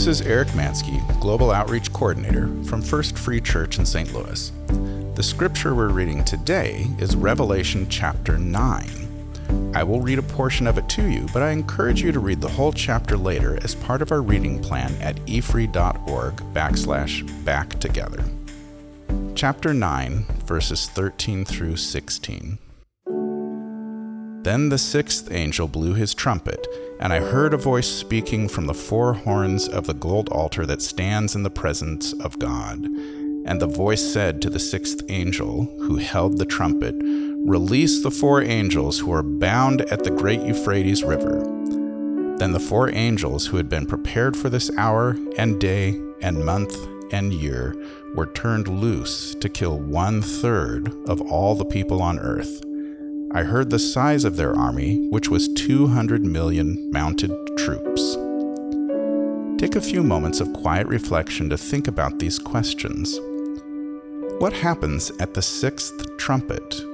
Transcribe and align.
This 0.00 0.20
is 0.22 0.26
Eric 0.26 0.48
Mansky, 0.52 1.20
Global 1.20 1.50
Outreach 1.50 1.92
Coordinator 1.92 2.46
from 2.64 2.80
First 2.80 3.18
Free 3.18 3.38
Church 3.38 3.78
in 3.78 3.84
St. 3.84 4.14
Louis. 4.14 4.50
The 5.14 5.22
scripture 5.22 5.74
we're 5.74 5.90
reading 5.90 6.24
today 6.24 6.86
is 6.98 7.14
Revelation 7.14 7.86
chapter 7.90 8.38
9. 8.38 9.72
I 9.74 9.82
will 9.84 10.00
read 10.00 10.18
a 10.18 10.22
portion 10.22 10.66
of 10.66 10.78
it 10.78 10.88
to 10.88 11.06
you, 11.06 11.26
but 11.34 11.42
I 11.42 11.50
encourage 11.50 12.00
you 12.00 12.12
to 12.12 12.18
read 12.18 12.40
the 12.40 12.48
whole 12.48 12.72
chapter 12.72 13.18
later 13.18 13.58
as 13.62 13.74
part 13.74 14.00
of 14.00 14.10
our 14.10 14.22
reading 14.22 14.58
plan 14.62 14.94
at 15.02 15.16
efree.org 15.26 16.36
backslash 16.54 17.44
back 17.44 17.78
together. 17.78 18.24
Chapter 19.34 19.74
9, 19.74 20.24
verses 20.46 20.88
13 20.88 21.44
through 21.44 21.76
16. 21.76 22.56
Then 24.50 24.68
the 24.68 24.78
sixth 24.78 25.30
angel 25.30 25.68
blew 25.68 25.94
his 25.94 26.12
trumpet, 26.12 26.66
and 26.98 27.12
I 27.12 27.20
heard 27.20 27.54
a 27.54 27.56
voice 27.56 27.86
speaking 27.86 28.48
from 28.48 28.66
the 28.66 28.74
four 28.74 29.12
horns 29.12 29.68
of 29.68 29.86
the 29.86 29.94
gold 29.94 30.28
altar 30.30 30.66
that 30.66 30.82
stands 30.82 31.36
in 31.36 31.44
the 31.44 31.50
presence 31.50 32.14
of 32.14 32.40
God. 32.40 32.84
And 32.84 33.60
the 33.60 33.68
voice 33.68 34.02
said 34.02 34.42
to 34.42 34.50
the 34.50 34.58
sixth 34.58 35.02
angel, 35.08 35.66
who 35.78 35.98
held 35.98 36.36
the 36.36 36.44
trumpet, 36.44 36.96
Release 37.00 38.02
the 38.02 38.10
four 38.10 38.42
angels 38.42 38.98
who 38.98 39.12
are 39.12 39.22
bound 39.22 39.82
at 39.82 40.02
the 40.02 40.10
great 40.10 40.40
Euphrates 40.40 41.04
River. 41.04 41.38
Then 42.38 42.50
the 42.50 42.58
four 42.58 42.90
angels 42.90 43.46
who 43.46 43.56
had 43.56 43.68
been 43.68 43.86
prepared 43.86 44.36
for 44.36 44.50
this 44.50 44.68
hour 44.76 45.16
and 45.38 45.60
day 45.60 45.96
and 46.22 46.44
month 46.44 46.76
and 47.12 47.32
year 47.32 47.76
were 48.16 48.26
turned 48.26 48.66
loose 48.66 49.32
to 49.36 49.48
kill 49.48 49.78
one 49.78 50.20
third 50.20 50.92
of 51.08 51.20
all 51.20 51.54
the 51.54 51.64
people 51.64 52.02
on 52.02 52.18
earth. 52.18 52.64
I 53.32 53.44
heard 53.44 53.70
the 53.70 53.78
size 53.78 54.24
of 54.24 54.36
their 54.36 54.56
army, 54.56 55.06
which 55.08 55.28
was 55.28 55.46
200 55.54 56.24
million 56.24 56.90
mounted 56.90 57.30
troops. 57.56 58.16
Take 59.56 59.76
a 59.76 59.80
few 59.80 60.02
moments 60.02 60.40
of 60.40 60.52
quiet 60.52 60.88
reflection 60.88 61.48
to 61.50 61.56
think 61.56 61.86
about 61.86 62.18
these 62.18 62.40
questions. 62.40 63.20
What 64.40 64.52
happens 64.52 65.12
at 65.20 65.34
the 65.34 65.42
sixth 65.42 66.16
trumpet? 66.16 66.89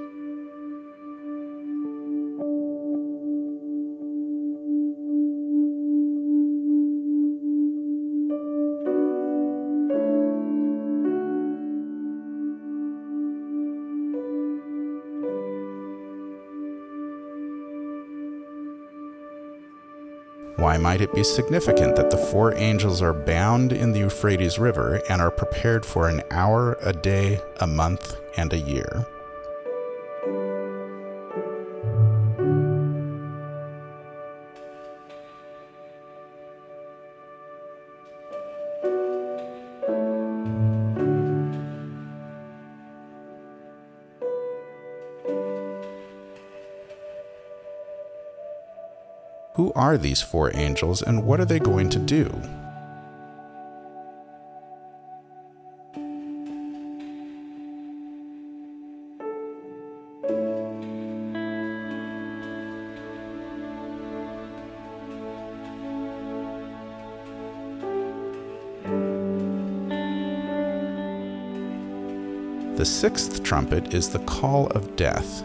Why 20.56 20.78
might 20.78 21.02
it 21.02 21.12
be 21.12 21.22
significant 21.22 21.96
that 21.96 22.10
the 22.10 22.16
four 22.16 22.54
angels 22.54 23.02
are 23.02 23.12
bound 23.12 23.74
in 23.74 23.92
the 23.92 23.98
Euphrates 24.00 24.58
River 24.58 25.02
and 25.10 25.20
are 25.20 25.30
prepared 25.30 25.84
for 25.84 26.08
an 26.08 26.22
hour, 26.30 26.78
a 26.80 26.94
day, 26.94 27.42
a 27.60 27.66
month, 27.66 28.16
and 28.38 28.50
a 28.54 28.58
year? 28.58 29.06
Who 49.56 49.72
are 49.74 49.96
these 49.96 50.20
four 50.20 50.54
angels 50.54 51.00
and 51.00 51.24
what 51.24 51.40
are 51.40 51.46
they 51.46 51.58
going 51.58 51.88
to 51.88 51.98
do? 51.98 52.24
The 72.76 72.84
sixth 72.84 73.42
trumpet 73.42 73.94
is 73.94 74.10
the 74.10 74.18
call 74.26 74.66
of 74.66 74.96
death. 74.96 75.42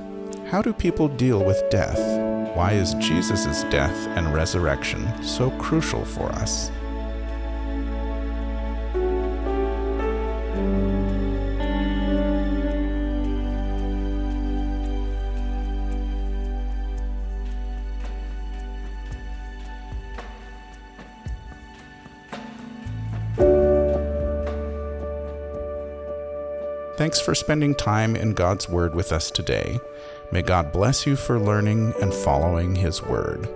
How 0.48 0.62
do 0.62 0.74
people 0.74 1.08
deal 1.08 1.42
with 1.42 1.64
death? 1.70 2.41
Why 2.54 2.74
is 2.74 2.94
Jesus' 2.96 3.64
death 3.72 4.08
and 4.10 4.34
resurrection 4.34 5.24
so 5.24 5.52
crucial 5.52 6.04
for 6.04 6.30
us? 6.34 6.70
Thanks 26.98 27.20
for 27.20 27.34
spending 27.34 27.74
time 27.74 28.16
in 28.16 28.34
God's 28.34 28.70
Word 28.70 28.94
with 28.94 29.12
us 29.12 29.32
today. 29.32 29.80
May 30.32 30.42
God 30.42 30.72
bless 30.72 31.06
you 31.06 31.18
for 31.18 31.38
learning 31.38 31.94
and 32.02 32.14
following 32.14 32.76
His 32.76 33.04
Word. 33.04 33.50